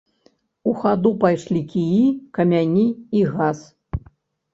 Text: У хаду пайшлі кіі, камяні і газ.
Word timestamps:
У 0.69 0.71
хаду 0.85 1.09
пайшлі 1.23 1.61
кіі, 1.73 2.05
камяні 2.39 2.87
і 3.21 3.23
газ. 3.37 3.61